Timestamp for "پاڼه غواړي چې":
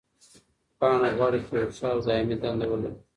0.79-1.51